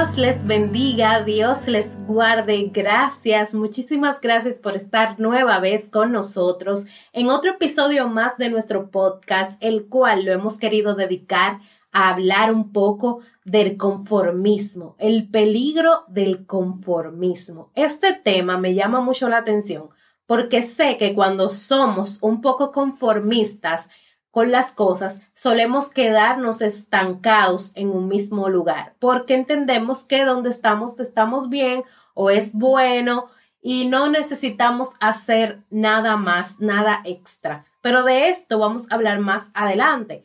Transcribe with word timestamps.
Dios 0.00 0.16
les 0.16 0.46
bendiga, 0.46 1.22
Dios 1.24 1.68
les 1.68 1.98
guarde. 2.06 2.70
Gracias, 2.72 3.52
muchísimas 3.52 4.18
gracias 4.18 4.54
por 4.54 4.74
estar 4.74 5.20
nueva 5.20 5.60
vez 5.60 5.90
con 5.90 6.10
nosotros 6.10 6.86
en 7.12 7.28
otro 7.28 7.50
episodio 7.50 8.08
más 8.08 8.38
de 8.38 8.48
nuestro 8.48 8.90
podcast, 8.90 9.62
el 9.62 9.88
cual 9.88 10.24
lo 10.24 10.32
hemos 10.32 10.56
querido 10.56 10.94
dedicar 10.94 11.58
a 11.92 12.08
hablar 12.08 12.50
un 12.50 12.72
poco 12.72 13.20
del 13.44 13.76
conformismo, 13.76 14.96
el 14.98 15.28
peligro 15.28 16.04
del 16.08 16.46
conformismo. 16.46 17.70
Este 17.74 18.14
tema 18.14 18.56
me 18.56 18.72
llama 18.72 19.02
mucho 19.02 19.28
la 19.28 19.36
atención 19.36 19.90
porque 20.24 20.62
sé 20.62 20.96
que 20.96 21.12
cuando 21.12 21.50
somos 21.50 22.22
un 22.22 22.40
poco 22.40 22.72
conformistas, 22.72 23.90
con 24.30 24.52
las 24.52 24.72
cosas, 24.72 25.22
solemos 25.34 25.90
quedarnos 25.90 26.62
estancados 26.62 27.72
en 27.74 27.90
un 27.90 28.08
mismo 28.08 28.48
lugar, 28.48 28.94
porque 28.98 29.34
entendemos 29.34 30.04
que 30.04 30.24
donde 30.24 30.50
estamos 30.50 30.98
estamos 31.00 31.48
bien 31.48 31.84
o 32.14 32.30
es 32.30 32.54
bueno 32.54 33.26
y 33.60 33.86
no 33.86 34.08
necesitamos 34.08 34.90
hacer 35.00 35.62
nada 35.70 36.16
más, 36.16 36.60
nada 36.60 37.00
extra. 37.04 37.66
Pero 37.80 38.04
de 38.04 38.28
esto 38.28 38.58
vamos 38.58 38.90
a 38.90 38.94
hablar 38.94 39.18
más 39.18 39.50
adelante. 39.54 40.24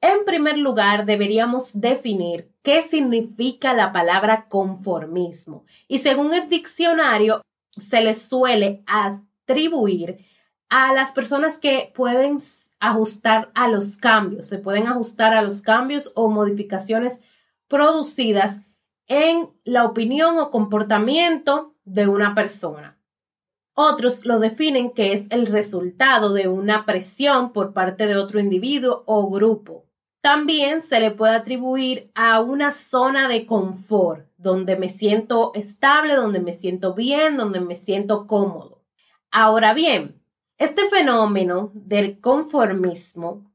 En 0.00 0.24
primer 0.24 0.56
lugar, 0.56 1.04
deberíamos 1.04 1.78
definir 1.78 2.50
qué 2.62 2.82
significa 2.82 3.74
la 3.74 3.92
palabra 3.92 4.46
conformismo. 4.48 5.64
Y 5.88 5.98
según 5.98 6.32
el 6.32 6.48
diccionario, 6.48 7.42
se 7.70 8.00
le 8.00 8.14
suele 8.14 8.82
atribuir 8.86 10.24
a 10.70 10.92
las 10.92 11.12
personas 11.12 11.58
que 11.58 11.92
pueden 11.94 12.40
ajustar 12.80 13.50
a 13.54 13.68
los 13.68 13.96
cambios, 13.96 14.46
se 14.46 14.58
pueden 14.58 14.86
ajustar 14.88 15.34
a 15.34 15.42
los 15.42 15.62
cambios 15.62 16.12
o 16.16 16.28
modificaciones 16.28 17.20
producidas 17.68 18.62
en 19.06 19.50
la 19.64 19.84
opinión 19.84 20.38
o 20.38 20.50
comportamiento 20.50 21.76
de 21.84 22.08
una 22.08 22.34
persona. 22.34 22.98
Otros 23.74 24.24
lo 24.24 24.38
definen 24.38 24.90
que 24.90 25.12
es 25.12 25.26
el 25.30 25.46
resultado 25.46 26.32
de 26.32 26.48
una 26.48 26.84
presión 26.84 27.52
por 27.52 27.72
parte 27.72 28.06
de 28.06 28.16
otro 28.16 28.40
individuo 28.40 29.04
o 29.06 29.30
grupo. 29.30 29.86
También 30.20 30.82
se 30.82 31.00
le 31.00 31.12
puede 31.12 31.34
atribuir 31.34 32.10
a 32.14 32.40
una 32.40 32.72
zona 32.72 33.26
de 33.28 33.46
confort, 33.46 34.26
donde 34.36 34.76
me 34.76 34.88
siento 34.88 35.52
estable, 35.54 36.14
donde 36.14 36.40
me 36.40 36.52
siento 36.52 36.94
bien, 36.94 37.36
donde 37.36 37.60
me 37.60 37.74
siento 37.74 38.26
cómodo. 38.26 38.82
Ahora 39.30 39.72
bien, 39.72 40.19
este 40.60 40.90
fenómeno 40.90 41.70
del 41.72 42.20
conformismo 42.20 43.50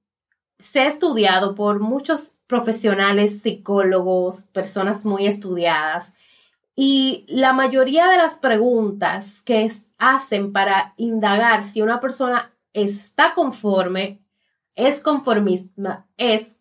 se 0.57 0.79
ha 0.79 0.87
estudiado 0.87 1.53
por 1.53 1.79
muchos 1.79 2.33
profesionales, 2.47 3.43
psicólogos, 3.43 4.45
personas 4.45 5.05
muy 5.05 5.27
estudiadas, 5.27 6.15
y 6.75 7.23
la 7.27 7.53
mayoría 7.53 8.07
de 8.07 8.17
las 8.17 8.37
preguntas 8.37 9.43
que 9.43 9.71
hacen 9.99 10.51
para 10.51 10.95
indagar 10.97 11.63
si 11.63 11.83
una 11.83 11.99
persona 11.99 12.51
está 12.73 13.35
conforme, 13.35 14.19
es 14.73 14.99
conformista, 14.99 16.07
es 16.17 16.57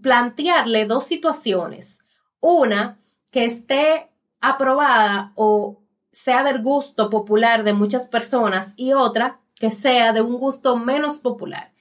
plantearle 0.00 0.86
dos 0.86 1.04
situaciones. 1.04 1.98
Una, 2.40 2.98
que 3.30 3.44
esté 3.44 4.10
aprobada 4.40 5.32
o 5.34 5.82
sea 6.10 6.44
del 6.44 6.62
gusto 6.62 7.10
popular 7.10 7.62
de 7.62 7.74
muchas 7.74 8.08
personas 8.08 8.72
y 8.76 8.94
otra, 8.94 9.41
que 9.62 9.70
sea 9.70 10.12
de 10.12 10.22
un 10.22 10.38
gusto 10.38 10.76
menos 10.76 11.20
popular. 11.20 11.72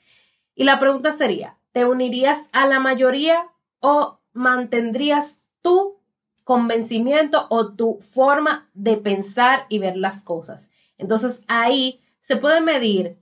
Y 0.54 0.66
la 0.66 0.78
pregunta 0.78 1.12
sería, 1.12 1.58
¿te 1.72 1.84
unirías 1.84 2.48
a 2.54 2.68
la 2.68 2.80
mayoría 2.80 3.48
o 3.80 4.20
mantendrías 4.34 5.42
tu 5.64 5.98
convencimiento 6.44 7.48
o 7.50 7.74
tu 7.74 7.98
forma 8.00 8.70
de 8.76 8.98
pensar 8.98 9.66
y 9.68 9.80
ver 9.80 9.98
las 9.98 10.22
cosas? 10.22 10.70
Entonces 11.00 11.44
ahí 11.48 12.04
se 12.20 12.36
puede 12.36 12.62
medir 12.62 13.18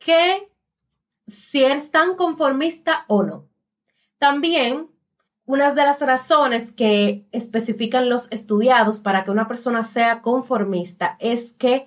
que 0.00 0.50
si 1.28 1.62
eres 1.62 1.92
tan 1.92 2.16
conformista 2.16 3.04
o 3.06 3.22
no. 3.22 3.46
También 4.18 4.90
una 5.44 5.72
de 5.72 5.84
las 5.84 6.00
razones 6.00 6.72
que 6.72 7.28
especifican 7.30 8.08
los 8.08 8.26
estudiados 8.32 8.98
para 8.98 9.22
que 9.22 9.30
una 9.30 9.46
persona 9.46 9.84
sea 9.84 10.20
conformista 10.20 11.16
es 11.20 11.52
que 11.52 11.86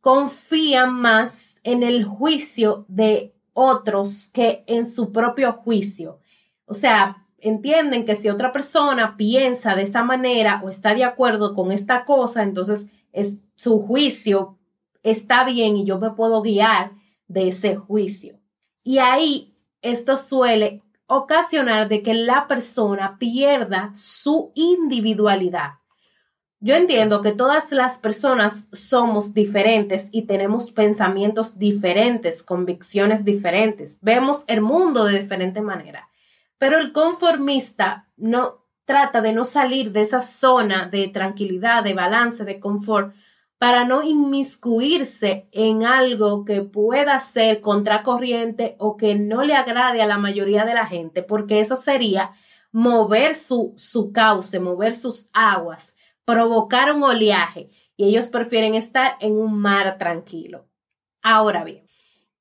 confían 0.00 0.92
más 0.94 1.49
en 1.62 1.82
el 1.82 2.04
juicio 2.04 2.84
de 2.88 3.34
otros 3.52 4.30
que 4.32 4.64
en 4.66 4.86
su 4.86 5.12
propio 5.12 5.52
juicio. 5.52 6.18
O 6.66 6.74
sea, 6.74 7.26
entienden 7.38 8.04
que 8.04 8.14
si 8.14 8.28
otra 8.28 8.52
persona 8.52 9.16
piensa 9.16 9.74
de 9.74 9.82
esa 9.82 10.02
manera 10.02 10.60
o 10.64 10.68
está 10.68 10.94
de 10.94 11.04
acuerdo 11.04 11.54
con 11.54 11.72
esta 11.72 12.04
cosa, 12.04 12.42
entonces 12.42 12.90
es 13.12 13.40
su 13.56 13.80
juicio 13.80 14.56
está 15.02 15.44
bien 15.44 15.76
y 15.76 15.84
yo 15.84 15.98
me 15.98 16.10
puedo 16.10 16.42
guiar 16.42 16.92
de 17.28 17.48
ese 17.48 17.76
juicio. 17.76 18.38
Y 18.82 18.98
ahí 18.98 19.54
esto 19.82 20.16
suele 20.16 20.82
ocasionar 21.06 21.88
de 21.88 22.02
que 22.02 22.14
la 22.14 22.46
persona 22.46 23.16
pierda 23.18 23.90
su 23.94 24.52
individualidad. 24.54 25.79
Yo 26.62 26.74
entiendo 26.74 27.22
que 27.22 27.32
todas 27.32 27.72
las 27.72 27.96
personas 27.96 28.68
somos 28.70 29.32
diferentes 29.32 30.10
y 30.12 30.26
tenemos 30.26 30.72
pensamientos 30.72 31.58
diferentes, 31.58 32.42
convicciones 32.42 33.24
diferentes, 33.24 33.96
vemos 34.02 34.44
el 34.46 34.60
mundo 34.60 35.06
de 35.06 35.20
diferente 35.20 35.62
manera, 35.62 36.10
pero 36.58 36.78
el 36.78 36.92
conformista 36.92 38.10
no 38.18 38.66
trata 38.84 39.22
de 39.22 39.32
no 39.32 39.46
salir 39.46 39.92
de 39.92 40.02
esa 40.02 40.20
zona 40.20 40.86
de 40.86 41.08
tranquilidad, 41.08 41.82
de 41.82 41.94
balance, 41.94 42.44
de 42.44 42.60
confort, 42.60 43.14
para 43.56 43.84
no 43.84 44.02
inmiscuirse 44.02 45.48
en 45.52 45.84
algo 45.86 46.44
que 46.44 46.60
pueda 46.60 47.18
ser 47.20 47.62
contracorriente 47.62 48.76
o 48.78 48.98
que 48.98 49.14
no 49.14 49.44
le 49.44 49.54
agrade 49.54 50.02
a 50.02 50.06
la 50.06 50.18
mayoría 50.18 50.66
de 50.66 50.74
la 50.74 50.84
gente, 50.84 51.22
porque 51.22 51.60
eso 51.60 51.76
sería 51.76 52.32
mover 52.70 53.34
su, 53.34 53.72
su 53.78 54.12
cauce, 54.12 54.60
mover 54.60 54.94
sus 54.94 55.30
aguas 55.32 55.96
provocar 56.30 56.94
un 56.94 57.02
oleaje 57.02 57.70
y 57.96 58.04
ellos 58.08 58.28
prefieren 58.28 58.74
estar 58.74 59.16
en 59.20 59.34
un 59.36 59.58
mar 59.58 59.98
tranquilo. 59.98 60.68
Ahora 61.22 61.64
bien, 61.64 61.86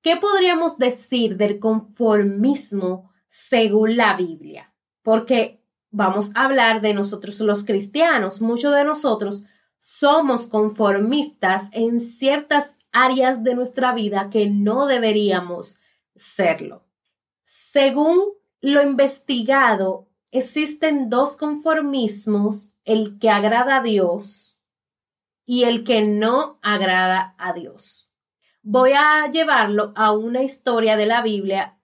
¿qué 0.02 0.18
podríamos 0.18 0.78
decir 0.78 1.38
del 1.38 1.60
conformismo 1.60 3.12
según 3.28 3.98
la 3.98 4.16
Biblia? 4.16 4.74
Porque 5.02 5.64
vamos 5.90 6.32
a 6.36 6.46
hablar 6.46 6.82
de 6.82 6.94
nosotros 6.94 7.40
los 7.40 7.64
cristianos. 7.64 8.42
Muchos 8.42 8.74
de 8.76 8.84
nosotros 8.84 9.46
somos 9.80 10.48
conformistas 10.48 11.70
en 11.72 12.00
ciertas 12.00 12.78
áreas 12.92 13.44
de 13.44 13.56
nuestra 13.56 13.94
vida 13.94 14.30
que 14.30 14.50
no 14.50 14.86
deberíamos 14.86 15.80
serlo. 16.16 16.86
Según 17.44 18.34
lo 18.62 18.84
investigado 18.84 20.08
existen 20.32 21.10
dos 21.10 21.38
conformismos, 21.38 22.76
el 22.90 23.20
que 23.20 23.30
agrada 23.30 23.78
a 23.78 23.84
Dios 23.84 24.60
y 25.46 25.66
el 25.66 25.84
que 25.84 26.02
no 26.02 26.58
agrada 26.64 27.36
a 27.38 27.54
Dios. 27.54 28.10
Voy 28.64 28.94
a 28.94 29.30
llevarlo 29.32 29.94
a 29.96 30.12
una 30.12 30.42
historia 30.42 30.98
de 30.98 31.06
la 31.06 31.22
Biblia 31.22 31.78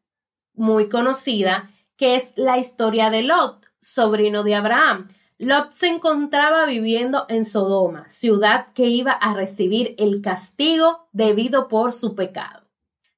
muy 0.56 0.90
conocida, 0.90 1.70
que 1.96 2.16
es 2.16 2.34
la 2.38 2.58
historia 2.58 3.12
de 3.12 3.22
Lot, 3.22 3.68
sobrino 3.80 4.44
de 4.44 4.56
Abraham. 4.56 5.08
Lot 5.38 5.74
se 5.74 5.90
encontraba 5.90 6.66
viviendo 6.66 7.28
en 7.30 7.46
Sodoma, 7.46 8.10
ciudad 8.10 8.74
que 8.74 8.88
iba 8.88 9.12
a 9.12 9.36
recibir 9.36 9.94
el 10.00 10.24
castigo 10.24 11.08
debido 11.12 11.68
por 11.68 11.94
su 11.94 12.16
pecado. 12.16 12.68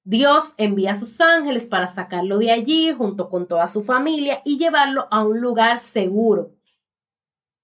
Dios 0.04 0.56
envía 0.58 0.92
a 0.92 0.96
sus 0.96 1.22
ángeles 1.22 1.68
para 1.68 1.88
sacarlo 1.88 2.38
de 2.38 2.52
allí 2.52 2.92
junto 2.92 3.30
con 3.30 3.48
toda 3.48 3.70
su 3.70 3.82
familia 3.82 4.42
y 4.44 4.58
llevarlo 4.58 5.08
a 5.10 5.24
un 5.24 5.40
lugar 5.40 5.80
seguro. 5.80 6.57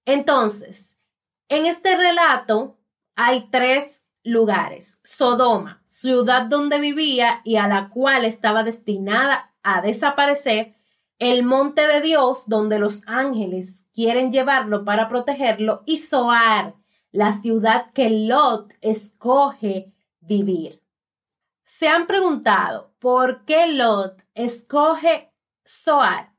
Entonces, 0.05 0.99
en 1.47 1.65
este 1.65 1.95
relato 1.95 2.77
hay 3.15 3.49
tres 3.49 4.05
lugares. 4.23 4.99
Sodoma, 5.03 5.83
ciudad 5.85 6.43
donde 6.43 6.79
vivía 6.79 7.41
y 7.43 7.57
a 7.57 7.67
la 7.67 7.89
cual 7.89 8.25
estaba 8.25 8.63
destinada 8.63 9.53
a 9.63 9.81
desaparecer, 9.81 10.75
el 11.19 11.43
monte 11.43 11.87
de 11.87 12.01
Dios, 12.01 12.43
donde 12.47 12.79
los 12.79 13.07
ángeles 13.07 13.85
quieren 13.93 14.31
llevarlo 14.31 14.83
para 14.83 15.07
protegerlo, 15.07 15.83
y 15.85 15.97
Zoar, 15.97 16.75
la 17.11 17.31
ciudad 17.31 17.91
que 17.93 18.09
Lot 18.09 18.73
escoge 18.81 19.93
vivir. 20.19 20.81
¿Se 21.63 21.87
han 21.87 22.07
preguntado 22.07 22.93
por 22.99 23.45
qué 23.45 23.67
Lot 23.67 24.21
escoge 24.33 25.31
Zoar 25.65 26.33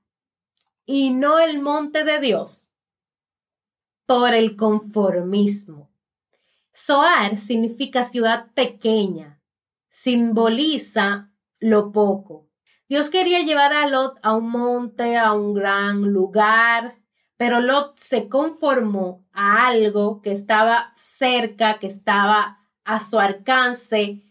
y 0.84 1.10
no 1.10 1.38
el 1.38 1.62
monte 1.62 2.04
de 2.04 2.18
Dios? 2.18 2.63
Por 4.06 4.34
el 4.34 4.54
conformismo. 4.56 5.90
Zoar 6.76 7.38
significa 7.38 8.04
ciudad 8.04 8.52
pequeña, 8.52 9.40
simboliza 9.88 11.30
lo 11.58 11.90
poco. 11.90 12.50
Dios 12.86 13.08
quería 13.08 13.40
llevar 13.40 13.72
a 13.72 13.88
Lot 13.88 14.18
a 14.22 14.34
un 14.34 14.50
monte, 14.50 15.16
a 15.16 15.32
un 15.32 15.54
gran 15.54 16.12
lugar, 16.12 16.96
pero 17.38 17.60
Lot 17.60 17.96
se 17.96 18.28
conformó 18.28 19.24
a 19.32 19.68
algo 19.68 20.20
que 20.20 20.32
estaba 20.32 20.92
cerca, 20.96 21.78
que 21.78 21.86
estaba 21.86 22.58
a 22.84 23.00
su 23.00 23.18
alcance, 23.18 24.22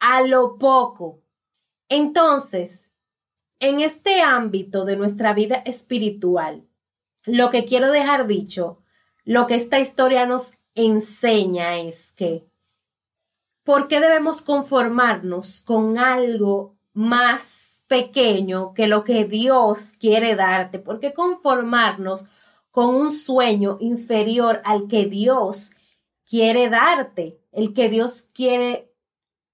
a 0.00 0.22
lo 0.22 0.58
poco. 0.58 1.22
Entonces, 1.88 2.90
en 3.60 3.80
este 3.80 4.22
ámbito 4.22 4.84
de 4.84 4.96
nuestra 4.96 5.32
vida 5.32 5.56
espiritual, 5.64 6.66
lo 7.24 7.50
que 7.50 7.66
quiero 7.66 7.90
dejar 7.90 8.26
dicho, 8.26 8.79
lo 9.24 9.46
que 9.46 9.54
esta 9.54 9.78
historia 9.78 10.26
nos 10.26 10.54
enseña 10.74 11.78
es 11.80 12.12
que, 12.12 12.46
¿por 13.64 13.88
qué 13.88 14.00
debemos 14.00 14.42
conformarnos 14.42 15.62
con 15.62 15.98
algo 15.98 16.76
más 16.92 17.82
pequeño 17.86 18.72
que 18.74 18.86
lo 18.86 19.04
que 19.04 19.24
Dios 19.24 19.94
quiere 19.98 20.36
darte? 20.36 20.78
¿Por 20.78 21.00
qué 21.00 21.12
conformarnos 21.12 22.24
con 22.70 22.94
un 22.94 23.10
sueño 23.10 23.76
inferior 23.80 24.60
al 24.64 24.86
que 24.86 25.06
Dios 25.06 25.72
quiere 26.28 26.68
darte, 26.68 27.40
el 27.52 27.74
que 27.74 27.88
Dios 27.88 28.28
quiere 28.32 28.89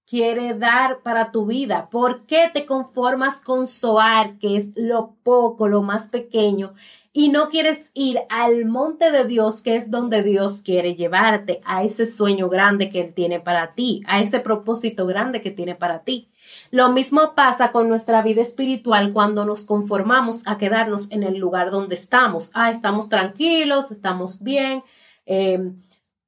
quiere 0.07 0.53
dar 0.53 0.99
para 1.01 1.31
tu 1.31 1.45
vida? 1.45 1.89
¿Por 1.89 2.25
qué 2.25 2.49
te 2.53 2.65
conformas 2.65 3.41
con 3.41 3.67
Soar, 3.67 4.37
que 4.39 4.55
es 4.55 4.71
lo 4.77 5.15
poco, 5.23 5.67
lo 5.67 5.83
más 5.83 6.07
pequeño, 6.07 6.73
y 7.11 7.29
no 7.29 7.49
quieres 7.49 7.91
ir 7.93 8.19
al 8.29 8.65
monte 8.65 9.11
de 9.11 9.25
Dios, 9.25 9.61
que 9.61 9.75
es 9.75 9.91
donde 9.91 10.23
Dios 10.23 10.61
quiere 10.61 10.95
llevarte, 10.95 11.61
a 11.65 11.83
ese 11.83 12.05
sueño 12.05 12.47
grande 12.47 12.89
que 12.89 13.01
Él 13.01 13.13
tiene 13.13 13.39
para 13.39 13.73
ti, 13.73 14.01
a 14.07 14.21
ese 14.21 14.39
propósito 14.39 15.05
grande 15.05 15.41
que 15.41 15.51
tiene 15.51 15.75
para 15.75 16.03
ti? 16.03 16.29
Lo 16.71 16.89
mismo 16.89 17.33
pasa 17.35 17.71
con 17.73 17.89
nuestra 17.89 18.21
vida 18.21 18.41
espiritual 18.41 19.11
cuando 19.11 19.43
nos 19.43 19.65
conformamos 19.65 20.47
a 20.47 20.57
quedarnos 20.57 21.11
en 21.11 21.23
el 21.23 21.37
lugar 21.37 21.71
donde 21.71 21.95
estamos. 21.95 22.51
Ah, 22.53 22.71
estamos 22.71 23.09
tranquilos, 23.09 23.91
estamos 23.91 24.41
bien. 24.41 24.83
Eh, 25.25 25.73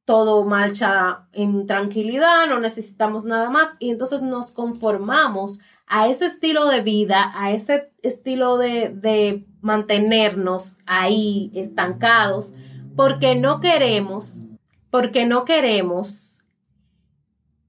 todo 0.09 0.43
marcha 0.43 1.27
en 1.33 1.67
tranquilidad, 1.67 2.47
no 2.47 2.59
necesitamos 2.59 3.25
nada 3.25 3.51
más 3.51 3.75
y 3.77 3.91
entonces 3.91 4.23
nos 4.23 4.53
conformamos 4.53 5.59
a 5.85 6.07
ese 6.07 6.25
estilo 6.25 6.65
de 6.65 6.81
vida, 6.81 7.31
a 7.35 7.51
ese 7.51 7.93
estilo 8.01 8.57
de, 8.57 8.89
de 8.89 9.45
mantenernos 9.61 10.79
ahí 10.87 11.51
estancados, 11.53 12.55
porque 12.95 13.35
no 13.35 13.59
queremos, 13.59 14.45
porque 14.89 15.27
no 15.27 15.45
queremos 15.45 16.41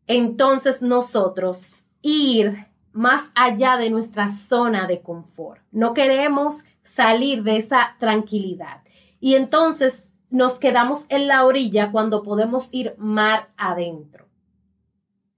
entonces 0.06 0.80
nosotros 0.80 1.84
ir 2.00 2.68
más 2.92 3.32
allá 3.34 3.76
de 3.76 3.90
nuestra 3.90 4.28
zona 4.30 4.86
de 4.86 5.02
confort. 5.02 5.60
No 5.72 5.92
queremos 5.92 6.64
salir 6.82 7.42
de 7.42 7.58
esa 7.58 7.96
tranquilidad. 7.98 8.80
Y 9.20 9.34
entonces 9.34 10.06
nos 10.30 10.58
quedamos 10.58 11.06
en 11.08 11.28
la 11.28 11.44
orilla 11.44 11.90
cuando 11.90 12.22
podemos 12.22 12.68
ir 12.72 12.94
mar 12.98 13.50
adentro. 13.56 14.26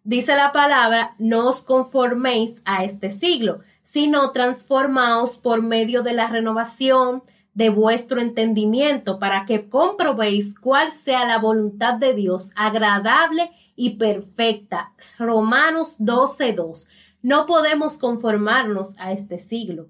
Dice 0.04 0.34
la 0.34 0.52
palabra, 0.52 1.14
no 1.18 1.48
os 1.48 1.62
conforméis 1.62 2.60
a 2.64 2.84
este 2.84 3.08
siglo, 3.08 3.60
sino 3.82 4.32
transformaos 4.32 5.38
por 5.38 5.62
medio 5.62 6.02
de 6.02 6.12
la 6.12 6.26
renovación 6.26 7.22
de 7.54 7.68
vuestro 7.68 8.20
entendimiento 8.20 9.18
para 9.18 9.44
que 9.44 9.68
comprobéis 9.68 10.58
cuál 10.58 10.90
sea 10.90 11.24
la 11.26 11.38
voluntad 11.38 11.94
de 11.94 12.14
Dios 12.14 12.50
agradable 12.56 13.50
y 13.76 13.96
perfecta. 13.96 14.92
Romanos 15.18 16.00
12.2. 16.00 16.88
No 17.22 17.46
podemos 17.46 17.98
conformarnos 17.98 18.98
a 18.98 19.12
este 19.12 19.38
siglo. 19.38 19.88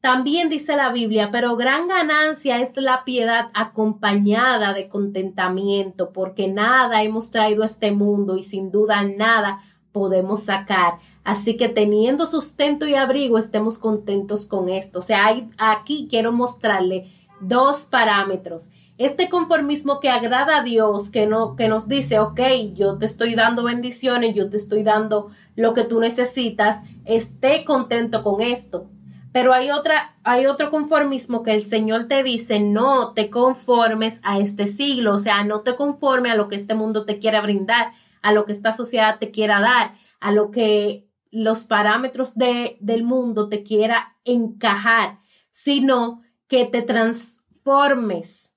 También 0.00 0.48
dice 0.48 0.76
la 0.76 0.92
Biblia, 0.92 1.30
pero 1.32 1.56
gran 1.56 1.88
ganancia 1.88 2.60
es 2.60 2.76
la 2.76 3.04
piedad 3.04 3.50
acompañada 3.52 4.72
de 4.72 4.88
contentamiento, 4.88 6.12
porque 6.12 6.46
nada 6.46 7.02
hemos 7.02 7.32
traído 7.32 7.64
a 7.64 7.66
este 7.66 7.90
mundo 7.90 8.36
y 8.36 8.44
sin 8.44 8.70
duda 8.70 9.02
nada 9.02 9.58
podemos 9.90 10.44
sacar. 10.44 10.98
Así 11.24 11.56
que 11.56 11.68
teniendo 11.68 12.26
sustento 12.26 12.86
y 12.86 12.94
abrigo, 12.94 13.38
estemos 13.38 13.78
contentos 13.78 14.46
con 14.46 14.68
esto. 14.68 15.00
O 15.00 15.02
sea, 15.02 15.34
aquí 15.58 16.06
quiero 16.08 16.30
mostrarle 16.30 17.10
dos 17.40 17.86
parámetros. 17.86 18.70
Este 18.98 19.28
conformismo 19.28 19.98
que 19.98 20.10
agrada 20.10 20.58
a 20.58 20.62
Dios, 20.62 21.10
que, 21.10 21.26
no, 21.26 21.56
que 21.56 21.68
nos 21.68 21.88
dice, 21.88 22.20
ok, 22.20 22.40
yo 22.74 22.98
te 22.98 23.06
estoy 23.06 23.34
dando 23.34 23.64
bendiciones, 23.64 24.34
yo 24.36 24.48
te 24.48 24.58
estoy 24.58 24.84
dando 24.84 25.30
lo 25.56 25.74
que 25.74 25.82
tú 25.82 25.98
necesitas, 25.98 26.82
esté 27.04 27.64
contento 27.64 28.22
con 28.22 28.40
esto 28.40 28.86
pero 29.32 29.52
hay 29.52 29.70
otra, 29.70 30.16
hay 30.24 30.46
otro 30.46 30.70
conformismo 30.70 31.42
que 31.42 31.54
el 31.54 31.64
Señor 31.64 32.08
te 32.08 32.22
dice, 32.22 32.60
no 32.60 33.12
te 33.12 33.30
conformes 33.30 34.20
a 34.24 34.38
este 34.38 34.66
siglo, 34.66 35.14
o 35.14 35.18
sea, 35.18 35.44
no 35.44 35.60
te 35.60 35.76
conforme 35.76 36.30
a 36.30 36.36
lo 36.36 36.48
que 36.48 36.56
este 36.56 36.74
mundo 36.74 37.04
te 37.04 37.18
quiera 37.18 37.40
brindar, 37.40 37.92
a 38.22 38.32
lo 38.32 38.46
que 38.46 38.52
esta 38.52 38.72
sociedad 38.72 39.18
te 39.18 39.30
quiera 39.30 39.60
dar, 39.60 39.94
a 40.20 40.32
lo 40.32 40.50
que 40.50 41.08
los 41.30 41.64
parámetros 41.64 42.34
de, 42.34 42.78
del 42.80 43.02
mundo 43.04 43.48
te 43.48 43.62
quiera 43.62 44.16
encajar, 44.24 45.18
sino 45.50 46.22
que 46.46 46.64
te 46.64 46.82
transformes 46.82 48.54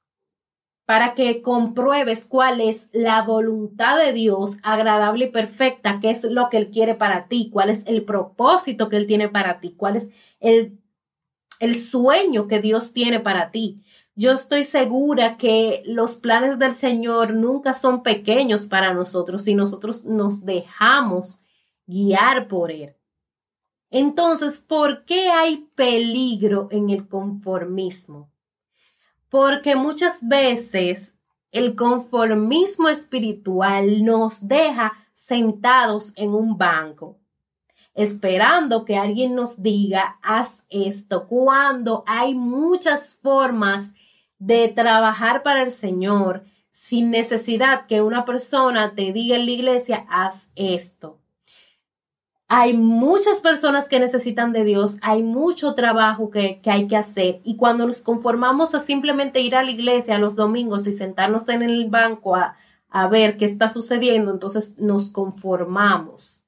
para 0.85 1.13
que 1.13 1.41
compruebes 1.41 2.25
cuál 2.25 2.59
es 2.59 2.89
la 2.91 3.21
voluntad 3.21 3.97
de 3.97 4.13
Dios 4.13 4.57
agradable 4.63 5.25
y 5.25 5.31
perfecta, 5.31 5.99
qué 6.01 6.09
es 6.09 6.23
lo 6.23 6.49
que 6.49 6.57
Él 6.57 6.69
quiere 6.69 6.95
para 6.95 7.27
ti, 7.27 7.49
cuál 7.51 7.69
es 7.69 7.85
el 7.87 8.03
propósito 8.03 8.89
que 8.89 8.97
Él 8.97 9.07
tiene 9.07 9.29
para 9.29 9.59
ti, 9.59 9.73
cuál 9.77 9.95
es 9.95 10.09
el, 10.39 10.79
el 11.59 11.75
sueño 11.75 12.47
que 12.47 12.59
Dios 12.59 12.93
tiene 12.93 13.19
para 13.19 13.51
ti. 13.51 13.83
Yo 14.15 14.33
estoy 14.33 14.65
segura 14.65 15.37
que 15.37 15.81
los 15.85 16.17
planes 16.17 16.59
del 16.59 16.73
Señor 16.73 17.33
nunca 17.33 17.73
son 17.73 18.03
pequeños 18.03 18.67
para 18.67 18.93
nosotros 18.93 19.43
si 19.43 19.55
nosotros 19.55 20.05
nos 20.05 20.45
dejamos 20.45 21.41
guiar 21.85 22.47
por 22.47 22.71
Él. 22.71 22.95
Entonces, 23.89 24.59
¿por 24.59 25.05
qué 25.05 25.29
hay 25.29 25.69
peligro 25.75 26.69
en 26.71 26.89
el 26.89 27.07
conformismo? 27.07 28.30
Porque 29.31 29.75
muchas 29.75 30.19
veces 30.27 31.15
el 31.51 31.75
conformismo 31.75 32.87
espiritual 32.87 34.05
nos 34.05 34.47
deja 34.47 34.93
sentados 35.13 36.13
en 36.15 36.35
un 36.35 36.55
banco 36.55 37.17
esperando 37.93 38.85
que 38.85 38.97
alguien 38.97 39.35
nos 39.35 39.61
diga, 39.61 40.17
haz 40.21 40.65
esto, 40.69 41.27
cuando 41.27 42.03
hay 42.07 42.35
muchas 42.35 43.13
formas 43.13 43.93
de 44.39 44.69
trabajar 44.69 45.43
para 45.43 45.61
el 45.61 45.71
Señor 45.71 46.45
sin 46.69 47.11
necesidad 47.11 47.85
que 47.87 48.01
una 48.01 48.23
persona 48.25 48.95
te 48.95 49.11
diga 49.11 49.35
en 49.35 49.45
la 49.45 49.51
iglesia, 49.51 50.05
haz 50.09 50.51
esto. 50.55 51.20
Hay 52.53 52.73
muchas 52.73 53.39
personas 53.39 53.87
que 53.87 54.01
necesitan 54.01 54.51
de 54.51 54.65
Dios, 54.65 54.97
hay 55.01 55.23
mucho 55.23 55.73
trabajo 55.73 56.29
que, 56.29 56.59
que, 56.59 56.69
hay 56.69 56.85
que 56.85 56.97
hacer 56.97 57.39
y 57.45 57.55
cuando 57.55 57.87
nos 57.87 58.01
conformamos 58.01 58.75
a 58.75 58.81
simplemente 58.81 59.39
ir 59.39 59.55
a 59.55 59.63
la 59.63 59.71
iglesia 59.71 60.17
los 60.17 60.35
domingos 60.35 60.85
y 60.85 60.91
sentarnos 60.91 61.47
en 61.47 61.61
el 61.61 61.89
banco 61.89 62.35
a, 62.35 62.57
a 62.89 63.07
ver 63.07 63.37
qué 63.37 63.45
está 63.45 63.69
sucediendo, 63.69 64.31
entonces 64.33 64.77
nos 64.79 65.11
conformamos 65.11 66.43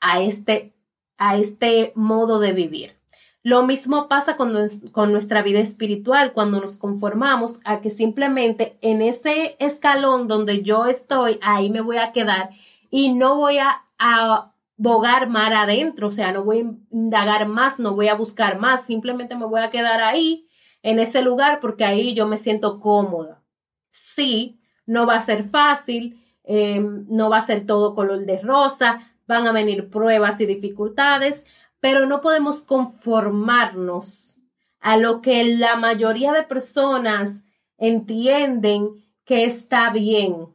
a 0.00 0.22
este, 0.22 0.74
a 1.18 1.36
este 1.36 1.92
modo 1.94 2.40
de 2.40 2.52
vivir. 2.52 2.96
Lo 3.44 3.62
mismo 3.62 4.08
pasa 4.08 4.36
con, 4.36 4.56
con, 4.90 5.12
nuestra 5.12 5.40
vida 5.40 5.60
espiritual, 5.60 6.32
cuando 6.32 6.60
nos 6.60 6.78
conformamos 6.78 7.60
a 7.64 7.80
que 7.80 7.92
simplemente 7.92 8.76
en 8.80 9.02
ese 9.02 9.54
escalón 9.60 10.26
donde 10.26 10.62
yo 10.62 10.86
estoy, 10.86 11.38
ahí 11.42 11.70
me 11.70 11.80
voy 11.80 11.98
a 11.98 12.10
quedar 12.10 12.50
y 12.90 13.12
no 13.12 13.36
voy 13.36 13.58
a, 13.58 13.84
a 14.00 14.52
bogar 14.76 15.28
mar 15.28 15.52
adentro, 15.54 16.08
o 16.08 16.10
sea, 16.10 16.32
no 16.32 16.44
voy 16.44 16.58
a 16.58 16.94
indagar 16.94 17.46
más, 17.46 17.78
no 17.78 17.94
voy 17.94 18.08
a 18.08 18.14
buscar 18.14 18.58
más, 18.58 18.84
simplemente 18.84 19.36
me 19.36 19.46
voy 19.46 19.60
a 19.60 19.70
quedar 19.70 20.02
ahí, 20.02 20.48
en 20.82 20.98
ese 21.00 21.22
lugar, 21.22 21.58
porque 21.60 21.84
ahí 21.84 22.14
yo 22.14 22.26
me 22.26 22.36
siento 22.36 22.78
cómoda. 22.78 23.42
Sí, 23.90 24.60
no 24.84 25.06
va 25.06 25.16
a 25.16 25.20
ser 25.20 25.42
fácil, 25.42 26.20
eh, 26.44 26.80
no 26.80 27.28
va 27.28 27.38
a 27.38 27.40
ser 27.40 27.66
todo 27.66 27.94
color 27.94 28.24
de 28.24 28.38
rosa, 28.38 28.98
van 29.26 29.46
a 29.46 29.52
venir 29.52 29.90
pruebas 29.90 30.40
y 30.40 30.46
dificultades, 30.46 31.44
pero 31.80 32.06
no 32.06 32.20
podemos 32.20 32.62
conformarnos 32.62 34.38
a 34.80 34.96
lo 34.96 35.20
que 35.20 35.56
la 35.56 35.76
mayoría 35.76 36.32
de 36.32 36.44
personas 36.44 37.42
entienden 37.78 39.04
que 39.24 39.44
está 39.44 39.90
bien. 39.90 40.48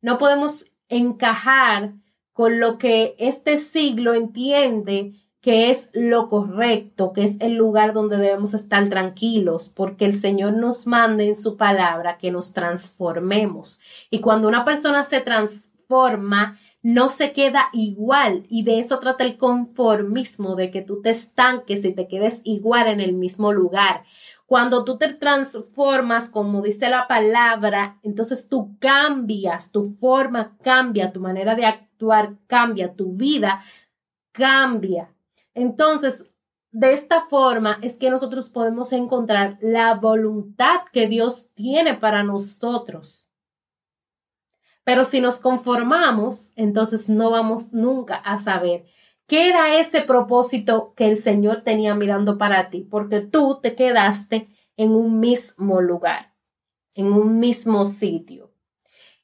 No 0.00 0.16
podemos 0.16 0.72
encajar 0.88 1.92
con 2.40 2.58
lo 2.58 2.78
que 2.78 3.16
este 3.18 3.58
siglo 3.58 4.14
entiende 4.14 5.12
que 5.42 5.68
es 5.68 5.90
lo 5.92 6.30
correcto, 6.30 7.12
que 7.12 7.22
es 7.22 7.36
el 7.38 7.52
lugar 7.52 7.92
donde 7.92 8.16
debemos 8.16 8.54
estar 8.54 8.88
tranquilos, 8.88 9.68
porque 9.68 10.06
el 10.06 10.14
Señor 10.14 10.54
nos 10.54 10.86
manda 10.86 11.22
en 11.22 11.36
su 11.36 11.58
palabra 11.58 12.16
que 12.16 12.30
nos 12.30 12.54
transformemos. 12.54 13.80
Y 14.08 14.20
cuando 14.20 14.48
una 14.48 14.64
persona 14.64 15.04
se 15.04 15.20
transforma, 15.20 16.58
no 16.82 17.10
se 17.10 17.34
queda 17.34 17.66
igual 17.74 18.46
y 18.48 18.62
de 18.62 18.78
eso 18.78 19.00
trata 19.00 19.22
el 19.24 19.36
conformismo, 19.36 20.56
de 20.56 20.70
que 20.70 20.80
tú 20.80 21.02
te 21.02 21.10
estanques 21.10 21.84
y 21.84 21.94
te 21.94 22.08
quedes 22.08 22.40
igual 22.44 22.86
en 22.86 23.00
el 23.00 23.12
mismo 23.12 23.52
lugar. 23.52 24.04
Cuando 24.46 24.86
tú 24.86 24.96
te 24.96 25.12
transformas, 25.12 26.30
como 26.30 26.62
dice 26.62 26.88
la 26.88 27.06
palabra, 27.06 27.98
entonces 28.02 28.48
tú 28.48 28.78
cambias, 28.78 29.72
tu 29.72 29.90
forma 29.90 30.56
cambia, 30.62 31.12
tu 31.12 31.20
manera 31.20 31.54
de 31.54 31.66
cambia, 32.46 32.94
tu 32.94 33.12
vida 33.16 33.60
cambia. 34.32 35.14
Entonces, 35.54 36.30
de 36.72 36.92
esta 36.92 37.26
forma 37.26 37.78
es 37.82 37.98
que 37.98 38.10
nosotros 38.10 38.48
podemos 38.50 38.92
encontrar 38.92 39.58
la 39.60 39.94
voluntad 39.94 40.82
que 40.92 41.08
Dios 41.08 41.50
tiene 41.54 41.94
para 41.94 42.22
nosotros. 42.22 43.28
Pero 44.84 45.04
si 45.04 45.20
nos 45.20 45.38
conformamos, 45.38 46.52
entonces 46.56 47.08
no 47.08 47.30
vamos 47.30 47.72
nunca 47.72 48.16
a 48.16 48.38
saber 48.38 48.86
qué 49.26 49.48
era 49.48 49.78
ese 49.78 50.02
propósito 50.02 50.94
que 50.96 51.06
el 51.06 51.16
Señor 51.16 51.62
tenía 51.62 51.94
mirando 51.94 52.38
para 52.38 52.70
ti, 52.70 52.86
porque 52.88 53.20
tú 53.20 53.58
te 53.60 53.74
quedaste 53.74 54.48
en 54.76 54.92
un 54.92 55.20
mismo 55.20 55.80
lugar, 55.80 56.34
en 56.94 57.12
un 57.12 57.38
mismo 57.38 57.84
sitio. 57.84 58.49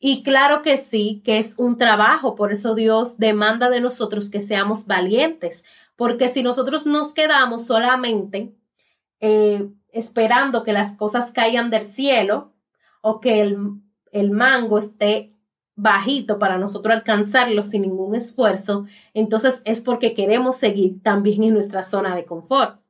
Y 0.09 0.23
claro 0.23 0.63
que 0.63 0.77
sí, 0.77 1.21
que 1.25 1.39
es 1.41 1.57
un 1.59 1.77
trabajo, 1.77 2.37
por 2.37 2.53
eso 2.53 2.77
Dios 2.77 3.19
demanda 3.19 3.69
de 3.71 3.81
nosotros 3.81 4.31
que 4.31 4.41
seamos 4.41 4.87
valientes, 4.87 5.65
porque 5.97 6.29
si 6.29 6.45
nosotros 6.45 6.87
nos 6.87 7.13
quedamos 7.13 7.67
solamente 7.67 8.55
eh, 9.19 9.69
esperando 9.91 10.63
que 10.63 10.73
las 10.73 10.93
cosas 10.93 11.33
caigan 11.33 11.71
del 11.71 11.83
cielo 11.83 12.53
o 13.01 13.19
que 13.19 13.41
el, 13.41 13.59
el 14.13 14.31
mango 14.31 14.79
esté 14.79 15.35
bajito 15.75 16.39
para 16.39 16.57
nosotros 16.57 16.95
alcanzarlo 16.95 17.65
sin 17.65 17.83
ningún 17.83 18.15
esfuerzo, 18.15 18.87
entonces 19.13 19.61
es 19.65 19.81
porque 19.81 20.15
queremos 20.15 20.55
seguir 20.55 21.03
también 21.03 21.43
en 21.43 21.55
nuestra 21.55 21.83
zona 21.83 22.15
de 22.15 22.27
confort. 22.27 22.81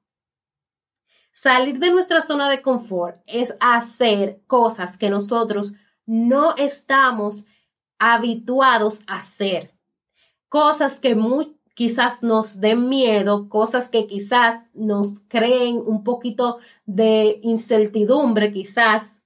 Salir 1.32 1.78
de 1.78 1.90
nuestra 1.92 2.20
zona 2.20 2.50
de 2.50 2.60
confort 2.60 3.22
es 3.24 3.56
hacer 3.60 4.42
cosas 4.46 4.98
que 4.98 5.08
nosotros 5.08 5.72
no 6.06 6.54
estamos 6.56 7.44
habituados 7.98 9.02
a 9.06 9.16
hacer. 9.16 9.74
Cosas 10.48 11.00
que 11.00 11.16
quizás 11.74 12.22
nos 12.22 12.60
den 12.60 12.88
miedo, 12.88 13.48
cosas 13.48 13.88
que 13.88 14.06
quizás 14.06 14.60
nos 14.72 15.20
creen 15.28 15.82
un 15.84 16.04
poquito 16.04 16.58
de 16.86 17.40
incertidumbre, 17.42 18.52
quizás 18.52 19.20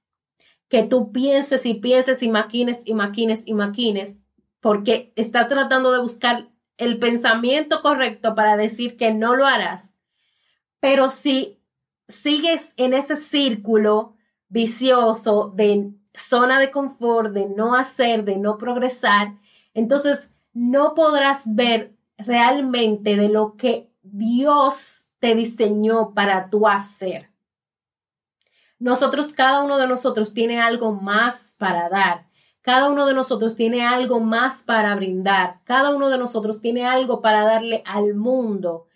que 0.67 0.83
tú 0.83 1.11
pienses 1.11 1.65
y 1.65 1.75
pienses 1.75 2.23
y 2.23 2.29
maquines 2.29 2.81
y 2.85 2.93
maquines 2.93 3.43
y 3.45 3.53
maquines, 3.53 4.17
porque 4.59 5.13
está 5.15 5.47
tratando 5.47 5.91
de 5.91 6.01
buscar 6.01 6.49
el 6.77 6.97
pensamiento 6.97 7.81
correcto 7.81 8.35
para 8.35 8.57
decir 8.57 8.97
que 8.97 9.13
no 9.13 9.35
lo 9.35 9.45
harás. 9.45 9.93
Pero 10.79 11.09
si 11.09 11.61
sigues 12.07 12.73
en 12.77 12.93
ese 12.93 13.15
círculo 13.15 14.15
vicioso 14.49 15.53
de 15.55 15.93
zona 16.13 16.59
de 16.59 16.71
confort, 16.71 17.31
de 17.31 17.47
no 17.47 17.75
hacer, 17.75 18.25
de 18.25 18.37
no 18.37 18.57
progresar, 18.57 19.33
entonces 19.73 20.31
no 20.53 20.93
podrás 20.93 21.55
ver 21.55 21.95
realmente 22.17 23.15
de 23.15 23.29
lo 23.29 23.55
que 23.55 23.89
Dios 24.03 25.07
te 25.19 25.35
diseñó 25.35 26.13
para 26.13 26.49
tú 26.49 26.67
hacer. 26.67 27.29
Nosotros, 28.79 29.31
cada 29.33 29.61
uno 29.61 29.77
de 29.77 29.87
nosotros 29.87 30.33
tiene 30.33 30.59
algo 30.59 30.91
más 30.91 31.55
para 31.57 31.87
dar. 31.87 32.25
Cada 32.61 32.89
uno 32.89 33.05
de 33.05 33.13
nosotros 33.13 33.55
tiene 33.55 33.85
algo 33.85 34.19
más 34.19 34.63
para 34.63 34.95
brindar. 34.95 35.59
Cada 35.63 35.95
uno 35.95 36.09
de 36.09 36.17
nosotros 36.17 36.61
tiene 36.61 36.85
algo 36.85 37.21
para 37.21 37.43
darle 37.43 37.83
al 37.85 38.15
mundo. 38.15 38.87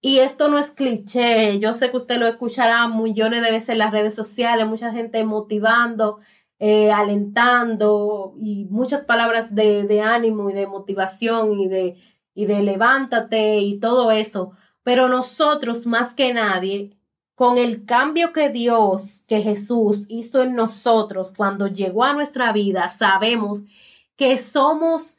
Y 0.00 0.18
esto 0.18 0.48
no 0.48 0.58
es 0.58 0.70
cliché. 0.70 1.58
Yo 1.58 1.72
sé 1.72 1.90
que 1.90 1.96
usted 1.96 2.18
lo 2.18 2.28
escuchará 2.28 2.86
millones 2.86 3.42
de 3.42 3.50
veces 3.50 3.70
en 3.70 3.78
las 3.78 3.90
redes 3.90 4.14
sociales, 4.14 4.66
mucha 4.66 4.92
gente 4.92 5.24
motivando, 5.24 6.20
eh, 6.58 6.90
alentando 6.90 8.34
y 8.38 8.66
muchas 8.70 9.02
palabras 9.02 9.54
de, 9.54 9.84
de, 9.84 10.00
ánimo 10.00 10.50
y 10.50 10.54
de 10.54 10.66
motivación 10.66 11.60
y 11.60 11.68
de, 11.68 11.96
y 12.34 12.46
de 12.46 12.62
levántate 12.62 13.58
y 13.58 13.78
todo 13.78 14.10
eso. 14.10 14.52
Pero 14.82 15.08
nosotros, 15.08 15.86
más 15.86 16.14
que 16.14 16.32
nadie, 16.32 16.96
con 17.34 17.58
el 17.58 17.84
cambio 17.84 18.32
que 18.32 18.48
Dios, 18.48 19.22
que 19.28 19.42
Jesús 19.42 20.06
hizo 20.08 20.42
en 20.42 20.54
nosotros 20.54 21.34
cuando 21.36 21.66
llegó 21.66 22.04
a 22.04 22.14
nuestra 22.14 22.52
vida, 22.52 22.88
sabemos 22.88 23.64
que 24.16 24.38
somos 24.38 25.18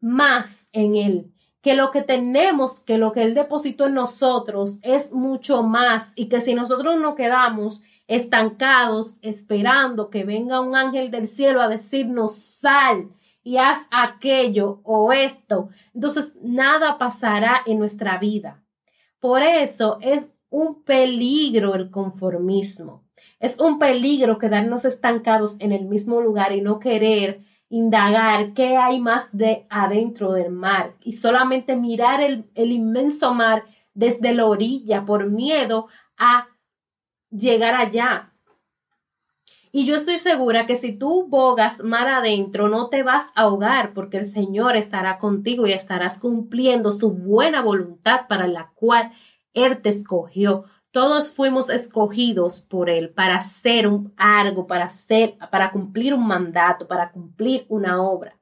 más 0.00 0.70
en 0.72 0.96
Él, 0.96 1.33
que 1.64 1.74
lo 1.74 1.90
que 1.90 2.02
tenemos, 2.02 2.82
que 2.82 2.98
lo 2.98 3.12
que 3.12 3.22
Él 3.22 3.32
depositó 3.32 3.86
en 3.86 3.94
nosotros 3.94 4.80
es 4.82 5.14
mucho 5.14 5.62
más 5.62 6.12
y 6.14 6.26
que 6.26 6.42
si 6.42 6.54
nosotros 6.54 7.00
nos 7.00 7.14
quedamos 7.14 7.80
estancados 8.06 9.16
esperando 9.22 10.10
que 10.10 10.24
venga 10.24 10.60
un 10.60 10.76
ángel 10.76 11.10
del 11.10 11.26
cielo 11.26 11.62
a 11.62 11.68
decirnos 11.68 12.34
sal 12.34 13.08
y 13.42 13.56
haz 13.56 13.88
aquello 13.90 14.82
o 14.84 15.14
esto, 15.14 15.70
entonces 15.94 16.36
nada 16.42 16.98
pasará 16.98 17.62
en 17.64 17.78
nuestra 17.78 18.18
vida. 18.18 18.62
Por 19.18 19.42
eso 19.42 19.96
es 20.02 20.34
un 20.50 20.82
peligro 20.82 21.76
el 21.76 21.90
conformismo. 21.90 23.04
Es 23.40 23.58
un 23.58 23.78
peligro 23.78 24.36
quedarnos 24.36 24.84
estancados 24.84 25.56
en 25.60 25.72
el 25.72 25.86
mismo 25.86 26.20
lugar 26.20 26.52
y 26.52 26.60
no 26.60 26.78
querer 26.78 27.40
indagar 27.74 28.52
qué 28.54 28.76
hay 28.76 29.00
más 29.00 29.36
de 29.36 29.66
adentro 29.68 30.32
del 30.32 30.52
mar 30.52 30.94
y 31.02 31.10
solamente 31.10 31.74
mirar 31.74 32.20
el, 32.20 32.48
el 32.54 32.70
inmenso 32.70 33.34
mar 33.34 33.64
desde 33.94 34.32
la 34.32 34.46
orilla 34.46 35.04
por 35.04 35.28
miedo 35.28 35.88
a 36.16 36.46
llegar 37.30 37.74
allá. 37.74 38.32
Y 39.72 39.86
yo 39.86 39.96
estoy 39.96 40.18
segura 40.18 40.66
que 40.66 40.76
si 40.76 40.96
tú 40.96 41.26
bogas 41.26 41.82
mar 41.82 42.06
adentro, 42.06 42.68
no 42.68 42.90
te 42.90 43.02
vas 43.02 43.32
a 43.34 43.40
ahogar 43.40 43.92
porque 43.92 44.18
el 44.18 44.26
Señor 44.26 44.76
estará 44.76 45.18
contigo 45.18 45.66
y 45.66 45.72
estarás 45.72 46.20
cumpliendo 46.20 46.92
su 46.92 47.10
buena 47.10 47.60
voluntad 47.60 48.28
para 48.28 48.46
la 48.46 48.70
cual 48.76 49.10
él 49.52 49.82
te 49.82 49.88
escogió. 49.88 50.62
Todos 50.94 51.30
fuimos 51.30 51.70
escogidos 51.70 52.60
por 52.60 52.88
Él 52.88 53.10
para 53.10 53.34
hacer 53.34 53.88
un, 53.88 54.14
algo, 54.16 54.68
para 54.68 54.84
hacer, 54.84 55.36
para 55.50 55.72
cumplir 55.72 56.14
un 56.14 56.24
mandato, 56.24 56.86
para 56.86 57.10
cumplir 57.10 57.66
una 57.68 58.00
obra. 58.00 58.40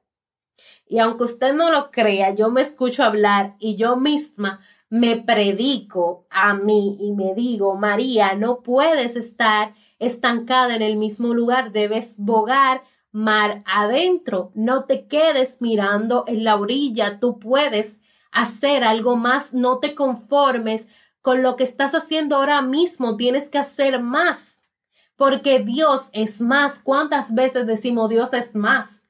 Y 0.85 0.99
aunque 0.99 1.23
usted 1.23 1.55
no 1.55 1.71
lo 1.71 1.89
crea, 1.89 2.35
yo 2.35 2.51
me 2.51 2.61
escucho 2.61 3.03
hablar 3.03 3.55
y 3.57 3.75
yo 3.75 3.95
misma 3.95 4.59
me 4.87 5.15
predico 5.15 6.27
a 6.29 6.53
mí 6.53 6.95
y 6.99 7.13
me 7.13 7.33
digo, 7.33 7.75
María, 7.75 8.35
no 8.35 8.61
puedes 8.61 9.15
estar 9.15 9.73
estancada 9.97 10.75
en 10.75 10.83
el 10.83 10.97
mismo 10.97 11.33
lugar, 11.33 11.71
debes 11.71 12.19
bogar 12.19 12.83
mar 13.11 13.63
adentro, 13.65 14.51
no 14.53 14.85
te 14.85 15.07
quedes 15.07 15.59
mirando 15.59 16.23
en 16.27 16.43
la 16.43 16.57
orilla, 16.57 17.19
tú 17.19 17.39
puedes 17.39 17.99
hacer 18.31 18.83
algo 18.83 19.15
más, 19.15 19.53
no 19.55 19.79
te 19.79 19.95
conformes 19.95 20.87
con 21.23 21.41
lo 21.41 21.55
que 21.55 21.63
estás 21.63 21.95
haciendo 21.95 22.35
ahora 22.35 22.61
mismo, 22.61 23.15
tienes 23.15 23.49
que 23.49 23.57
hacer 23.57 24.01
más, 24.01 24.61
porque 25.15 25.59
Dios 25.59 26.09
es 26.11 26.41
más. 26.41 26.79
¿Cuántas 26.79 27.33
veces 27.33 27.65
decimos 27.65 28.09
Dios 28.09 28.33
es 28.33 28.53
más? 28.53 29.05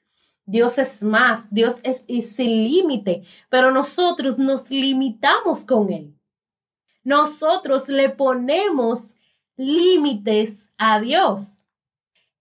Dios 0.45 0.77
es 0.77 1.01
más, 1.01 1.51
Dios 1.51 1.77
es, 1.81 2.05
sin 2.29 2.65
límite, 2.65 3.23
pero 3.49 3.71
nosotros 3.71 4.37
nos 4.37 4.69
limitamos 4.69 5.65
con 5.65 5.91
Él. 5.91 6.13
Nosotros 7.03 7.89
le 7.89 8.09
ponemos 8.09 9.15
límites 9.57 10.71
a 10.77 10.99
Dios. 10.99 11.63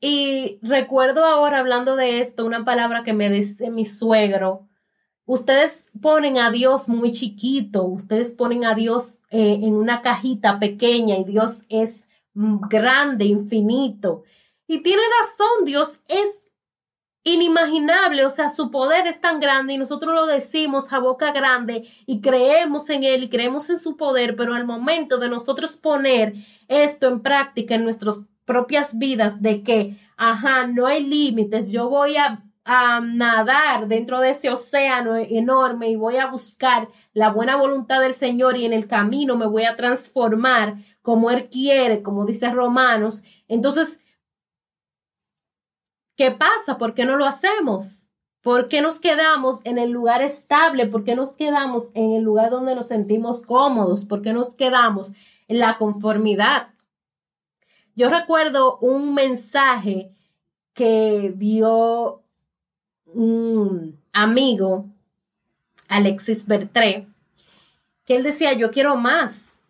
Y 0.00 0.58
recuerdo 0.60 1.24
ahora 1.24 1.60
hablando 1.60 1.96
de 1.96 2.20
esto, 2.20 2.44
una 2.44 2.64
palabra 2.64 3.04
que 3.04 3.14
me 3.14 3.30
dice 3.30 3.70
mi 3.70 3.86
suegro, 3.86 4.68
Ustedes 5.24 5.88
ponen 6.00 6.36
a 6.36 6.50
Dios 6.50 6.88
muy 6.88 7.12
chiquito, 7.12 7.84
ustedes 7.84 8.32
ponen 8.32 8.64
a 8.64 8.74
Dios 8.74 9.21
eh, 9.32 9.60
en 9.62 9.74
una 9.74 10.02
cajita 10.02 10.58
pequeña 10.58 11.16
y 11.16 11.24
Dios 11.24 11.62
es 11.70 12.08
grande, 12.34 13.24
infinito. 13.24 14.24
Y 14.66 14.82
tiene 14.82 15.02
razón, 15.20 15.64
Dios 15.64 16.00
es 16.06 16.42
inimaginable, 17.24 18.26
o 18.26 18.30
sea, 18.30 18.50
su 18.50 18.70
poder 18.70 19.06
es 19.06 19.22
tan 19.22 19.40
grande 19.40 19.72
y 19.72 19.78
nosotros 19.78 20.14
lo 20.14 20.26
decimos 20.26 20.92
a 20.92 20.98
boca 20.98 21.32
grande 21.32 21.88
y 22.04 22.20
creemos 22.20 22.90
en 22.90 23.04
Él 23.04 23.22
y 23.22 23.30
creemos 23.30 23.70
en 23.70 23.78
su 23.78 23.96
poder, 23.96 24.36
pero 24.36 24.54
al 24.54 24.66
momento 24.66 25.16
de 25.16 25.30
nosotros 25.30 25.76
poner 25.76 26.34
esto 26.68 27.08
en 27.08 27.20
práctica 27.20 27.74
en 27.74 27.84
nuestras 27.84 28.20
propias 28.44 28.98
vidas, 28.98 29.40
de 29.40 29.62
que, 29.62 29.98
ajá, 30.18 30.66
no 30.66 30.86
hay 30.86 31.04
límites, 31.04 31.72
yo 31.72 31.88
voy 31.88 32.16
a 32.16 32.44
a 32.64 33.00
nadar 33.00 33.88
dentro 33.88 34.20
de 34.20 34.30
ese 34.30 34.50
océano 34.50 35.16
enorme 35.16 35.88
y 35.88 35.96
voy 35.96 36.16
a 36.16 36.26
buscar 36.26 36.88
la 37.12 37.30
buena 37.30 37.56
voluntad 37.56 38.00
del 38.00 38.14
Señor 38.14 38.56
y 38.56 38.64
en 38.64 38.72
el 38.72 38.86
camino 38.86 39.36
me 39.36 39.46
voy 39.46 39.64
a 39.64 39.76
transformar 39.76 40.76
como 41.02 41.30
Él 41.30 41.48
quiere, 41.48 42.02
como 42.02 42.24
dice 42.24 42.50
Romanos, 42.50 43.24
entonces, 43.48 44.00
¿qué 46.16 46.30
pasa? 46.30 46.78
¿Por 46.78 46.94
qué 46.94 47.04
no 47.04 47.16
lo 47.16 47.24
hacemos? 47.24 48.08
¿Por 48.42 48.68
qué 48.68 48.80
nos 48.80 49.00
quedamos 49.00 49.64
en 49.64 49.78
el 49.78 49.90
lugar 49.90 50.22
estable? 50.22 50.86
¿Por 50.86 51.04
qué 51.04 51.14
nos 51.14 51.36
quedamos 51.36 51.90
en 51.94 52.12
el 52.12 52.22
lugar 52.22 52.50
donde 52.50 52.74
nos 52.74 52.88
sentimos 52.88 53.46
cómodos? 53.46 54.04
¿Por 54.04 54.22
qué 54.22 54.32
nos 54.32 54.54
quedamos 54.54 55.12
en 55.48 55.58
la 55.58 55.78
conformidad? 55.78 56.68
Yo 57.94 58.08
recuerdo 58.08 58.78
un 58.78 59.14
mensaje 59.14 60.12
que 60.74 61.34
dio 61.36 62.21
un 63.14 64.00
amigo, 64.12 64.86
Alexis 65.88 66.46
Bertré, 66.46 67.08
que 68.04 68.16
él 68.16 68.22
decía, 68.22 68.52
yo 68.52 68.70
quiero 68.70 68.96
más, 68.96 69.60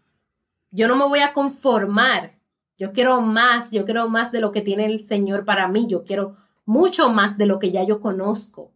yo 0.71 0.89
no 0.89 0.97
me 0.97 1.05
voy 1.05 1.21
a 1.21 1.33
conformar, 1.33 2.39
yo 2.79 2.93
quiero 2.93 3.21
más, 3.21 3.71
yo 3.71 3.85
quiero 3.85 4.09
más 4.09 4.33
de 4.33 4.41
lo 4.41 4.53
que 4.53 4.63
tiene 4.63 4.87
el 4.87 4.99
Señor 4.99 5.45
para 5.45 5.69
mí, 5.69 5.87
yo 5.87 6.05
quiero 6.05 6.37
mucho 6.65 7.11
más 7.11 7.39
de 7.39 7.47
lo 7.47 7.59
que 7.59 7.71
ya 7.71 7.85
yo 7.85 8.01
conozco. 8.01 8.73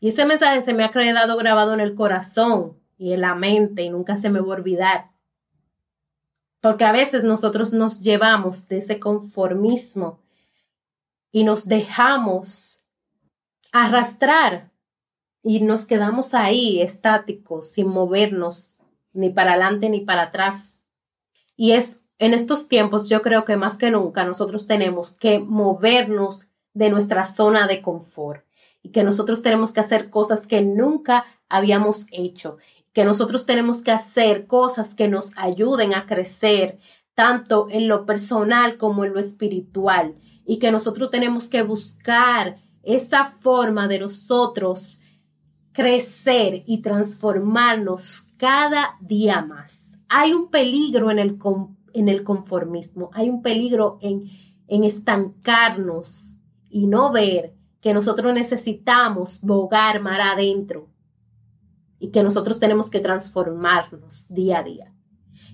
Y 0.00 0.08
ese 0.08 0.24
mensaje 0.24 0.60
se 0.62 0.74
me 0.74 0.84
ha 0.84 0.90
quedado 0.90 1.36
grabado 1.36 1.74
en 1.74 1.80
el 1.80 1.94
corazón 1.94 2.78
y 2.98 3.12
en 3.12 3.20
la 3.20 3.34
mente 3.34 3.82
y 3.82 3.90
nunca 3.90 4.16
se 4.16 4.30
me 4.30 4.40
va 4.40 4.46
a 4.46 4.56
olvidar. 4.56 5.10
Porque 6.60 6.84
a 6.84 6.92
veces 6.92 7.24
nosotros 7.24 7.72
nos 7.72 8.00
llevamos 8.00 8.68
de 8.68 8.78
ese 8.78 8.98
conformismo 8.98 10.20
y 11.32 11.44
nos 11.44 11.68
dejamos 11.68 12.79
arrastrar 13.72 14.70
y 15.42 15.60
nos 15.60 15.86
quedamos 15.86 16.34
ahí 16.34 16.80
estáticos, 16.80 17.70
sin 17.70 17.88
movernos 17.88 18.78
ni 19.12 19.30
para 19.30 19.52
adelante 19.52 19.88
ni 19.88 20.00
para 20.00 20.22
atrás. 20.22 20.80
Y 21.56 21.72
es 21.72 22.02
en 22.18 22.34
estos 22.34 22.68
tiempos, 22.68 23.08
yo 23.08 23.22
creo 23.22 23.44
que 23.46 23.56
más 23.56 23.78
que 23.78 23.90
nunca 23.90 24.24
nosotros 24.24 24.66
tenemos 24.66 25.14
que 25.14 25.38
movernos 25.38 26.50
de 26.74 26.90
nuestra 26.90 27.24
zona 27.24 27.66
de 27.66 27.80
confort 27.80 28.44
y 28.82 28.90
que 28.90 29.02
nosotros 29.02 29.42
tenemos 29.42 29.72
que 29.72 29.80
hacer 29.80 30.10
cosas 30.10 30.46
que 30.46 30.60
nunca 30.60 31.24
habíamos 31.48 32.06
hecho, 32.12 32.58
que 32.92 33.04
nosotros 33.04 33.46
tenemos 33.46 33.82
que 33.82 33.90
hacer 33.90 34.46
cosas 34.46 34.94
que 34.94 35.08
nos 35.08 35.32
ayuden 35.36 35.94
a 35.94 36.06
crecer 36.06 36.78
tanto 37.14 37.68
en 37.70 37.88
lo 37.88 38.04
personal 38.04 38.76
como 38.76 39.04
en 39.04 39.14
lo 39.14 39.20
espiritual 39.20 40.16
y 40.44 40.58
que 40.58 40.70
nosotros 40.70 41.10
tenemos 41.10 41.48
que 41.48 41.62
buscar 41.62 42.58
esa 42.82 43.36
forma 43.40 43.88
de 43.88 44.00
nosotros 44.00 45.00
crecer 45.72 46.64
y 46.66 46.82
transformarnos 46.82 48.32
cada 48.36 48.96
día 49.00 49.42
más. 49.42 49.98
Hay 50.08 50.32
un 50.32 50.50
peligro 50.50 51.10
en 51.10 51.18
el, 51.18 51.38
en 51.92 52.08
el 52.08 52.24
conformismo, 52.24 53.10
hay 53.12 53.28
un 53.28 53.42
peligro 53.42 53.98
en, 54.00 54.24
en 54.66 54.84
estancarnos 54.84 56.38
y 56.68 56.86
no 56.86 57.12
ver 57.12 57.54
que 57.80 57.94
nosotros 57.94 58.34
necesitamos 58.34 59.40
bogar 59.40 60.00
mar 60.00 60.20
adentro 60.20 60.88
y 61.98 62.08
que 62.08 62.22
nosotros 62.22 62.58
tenemos 62.58 62.90
que 62.90 63.00
transformarnos 63.00 64.26
día 64.28 64.58
a 64.58 64.62
día. 64.62 64.94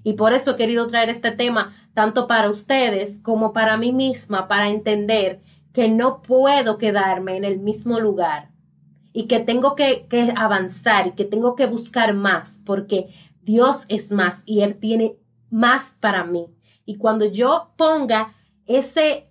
Y 0.03 0.13
por 0.13 0.33
eso 0.33 0.53
he 0.53 0.57
querido 0.57 0.87
traer 0.87 1.11
este 1.11 1.33
tema 1.33 1.75
tanto 1.93 2.29
para 2.29 2.49
ustedes 2.49 3.19
como 3.19 3.53
para 3.53 3.77
mí 3.77 3.93
misma, 3.93 4.47
para 4.47 4.69
entender 4.69 5.43
que 5.77 5.91
no 5.91 6.23
puedo 6.23 6.79
quedarme 6.79 7.37
en 7.37 7.45
el 7.45 7.59
mismo 7.59 8.01
lugar 8.01 8.49
y 9.13 9.25
que 9.25 9.41
tengo 9.41 9.75
que, 9.75 10.07
que 10.09 10.33
avanzar 10.35 11.09
y 11.09 11.11
que 11.11 11.27
tengo 11.27 11.55
que 11.55 11.67
buscar 11.67 12.15
más, 12.15 12.63
porque 12.65 13.09
Dios 13.43 13.85
es 13.91 14.11
más 14.11 14.43
y 14.47 14.63
Él 14.63 14.79
tiene 14.79 15.19
más 15.51 15.99
para 16.01 16.25
mí. 16.25 16.47
Y 16.87 16.97
cuando 16.97 17.27
yo 17.27 17.75
ponga 17.77 18.33
ese, 18.65 19.31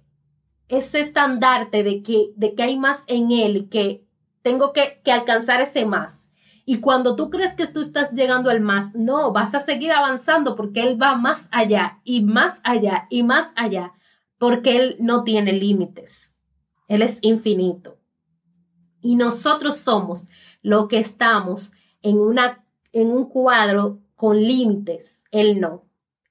ese 0.67 0.99
estandarte 0.99 1.81
de 1.81 2.03
que, 2.03 2.27
de 2.35 2.53
que 2.53 2.61
hay 2.61 2.77
más 2.77 3.05
en 3.07 3.31
Él 3.31 3.57
y 3.57 3.63
que 3.63 4.05
tengo 4.43 4.71
que, 4.71 5.01
que 5.03 5.11
alcanzar 5.11 5.61
ese 5.61 5.87
más, 5.87 6.29
y 6.63 6.79
cuando 6.79 7.15
tú 7.15 7.31
crees 7.31 7.55
que 7.55 7.65
tú 7.65 7.79
estás 7.79 8.11
llegando 8.11 8.51
al 8.51 8.61
más, 8.61 8.93
no, 8.93 9.31
vas 9.31 9.55
a 9.55 9.59
seguir 9.59 9.91
avanzando 9.91 10.55
porque 10.55 10.83
Él 10.83 11.01
va 11.01 11.15
más 11.15 11.49
allá 11.51 12.01
y 12.03 12.21
más 12.21 12.61
allá 12.63 13.07
y 13.09 13.23
más 13.23 13.51
allá, 13.55 13.93
porque 14.37 14.77
Él 14.77 14.97
no 14.99 15.23
tiene 15.23 15.51
límites. 15.51 16.34
Él 16.87 17.01
es 17.01 17.19
infinito. 17.21 17.97
Y 19.01 19.15
nosotros 19.15 19.77
somos 19.77 20.29
lo 20.61 20.87
que 20.87 20.97
estamos 20.97 21.71
en, 22.01 22.19
una, 22.19 22.65
en 22.91 23.09
un 23.09 23.29
cuadro 23.29 23.99
con 24.15 24.41
límites. 24.41 25.23
Él 25.31 25.59
no. 25.59 25.85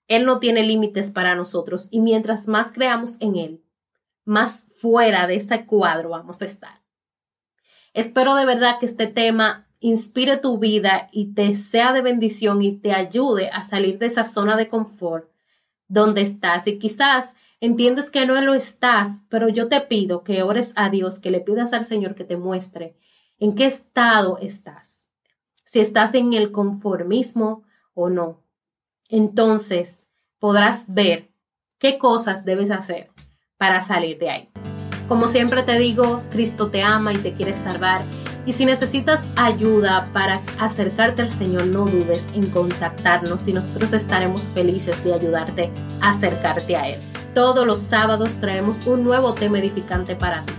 Él 0.09 0.27
no 0.27 0.38
tiene 0.38 0.62
límites 0.62 1.11
para 1.11 1.35
nosotros. 1.35 1.88
Y 1.90 2.01
mientras 2.01 2.49
más 2.49 2.73
creamos 2.73 3.17
en 3.21 3.37
Él, 3.37 3.64
más 4.25 4.67
fuera 4.79 5.27
de 5.27 5.37
ese 5.37 5.67
cuadro 5.67 6.11
vamos 6.11 6.43
a 6.43 6.47
estar. 6.47 6.83
Espero 7.93 8.35
de 8.35 8.45
verdad 8.45 8.79
que 8.81 8.87
este 8.87 9.07
tema 9.07 9.69
inspire 9.81 10.38
tu 10.38 10.59
vida 10.59 11.09
y 11.12 11.35
te 11.35 11.55
sea 11.55 11.93
de 11.93 12.01
bendición 12.01 12.62
y 12.62 12.73
te 12.73 12.93
ayude 12.93 13.51
a 13.51 13.62
salir 13.62 13.99
de 13.99 14.07
esa 14.07 14.25
zona 14.25 14.57
de 14.57 14.69
confort 14.69 15.31
donde 15.88 16.23
estás. 16.23 16.67
Y 16.67 16.79
quizás 16.79 17.37
entiendes 17.64 18.11
que 18.11 18.27
no 18.27 18.40
lo 18.40 18.55
estás, 18.55 19.22
pero 19.29 19.48
yo 19.48 19.68
te 19.68 19.81
pido 19.81 20.22
que 20.22 20.42
ores 20.42 20.72
a 20.77 20.90
Dios, 20.90 21.18
que 21.18 21.31
le 21.31 21.40
pidas 21.40 21.72
al 21.72 21.85
Señor 21.85 22.14
que 22.14 22.24
te 22.24 22.37
muestre 22.37 22.96
en 23.38 23.55
qué 23.55 23.66
estado 23.66 24.38
estás. 24.38 25.09
Si 25.64 25.81
estás 25.81 26.14
en 26.14 26.33
el 26.33 26.53
conformismo 26.53 27.64
o 27.94 28.09
no. 28.09 28.42
Entonces 29.09 30.09
podrás 30.38 30.92
ver 30.92 31.31
qué 31.79 31.98
cosas 31.98 32.44
debes 32.44 32.70
hacer 32.70 33.11
para 33.57 33.83
salir 33.83 34.18
de 34.18 34.31
ahí. 34.31 34.48
Como 35.09 35.29
siempre 35.29 35.62
te 35.62 35.79
digo, 35.79 36.22
Cristo 36.31 36.70
te 36.70 36.83
ama 36.83 37.12
y 37.12 37.18
te 37.18 37.35
quiere 37.35 37.53
salvar 37.53 38.03
y 38.46 38.53
si 38.53 38.66
necesitas 38.66 39.33
ayuda 39.37 40.11
para 40.12 40.42
acercarte 40.59 41.22
al 41.22 41.31
Señor, 41.31 41.66
no 41.66 41.87
dudes 41.87 42.27
en 42.35 42.50
contactarnos 42.50 43.48
y 43.48 43.55
nosotros 43.55 43.92
estaremos 43.94 44.42
felices 44.48 45.03
de 45.03 45.14
ayudarte 45.14 45.70
a 46.00 46.11
acercarte 46.11 46.77
a 46.77 46.88
Él. 46.90 47.13
Todos 47.35 47.66
los 47.66 47.81
sábados 47.81 48.37
traemos 48.37 48.87
un 48.87 49.03
nuevo 49.03 49.35
tema 49.35 49.59
edificante 49.59 50.14
para 50.14 50.47
ti. 50.47 50.53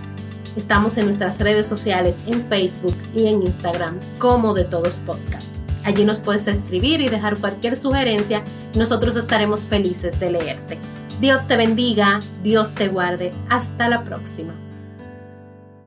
Estamos 0.56 0.98
en 0.98 1.06
nuestras 1.06 1.40
redes 1.40 1.66
sociales, 1.66 2.18
en 2.26 2.46
Facebook 2.48 2.94
y 3.14 3.28
en 3.28 3.42
Instagram, 3.42 3.98
como 4.18 4.52
de 4.52 4.64
todos 4.64 4.96
podcast. 4.96 5.46
Allí 5.84 6.04
nos 6.04 6.20
puedes 6.20 6.46
escribir 6.48 7.00
y 7.00 7.08
dejar 7.08 7.38
cualquier 7.38 7.78
sugerencia 7.78 8.42
nosotros 8.74 9.16
estaremos 9.16 9.64
felices 9.64 10.20
de 10.20 10.30
leerte. 10.32 10.78
Dios 11.18 11.46
te 11.48 11.56
bendiga, 11.56 12.20
Dios 12.42 12.74
te 12.74 12.88
guarde. 12.88 13.32
Hasta 13.48 13.88
la 13.88 14.04
próxima. 14.04 14.52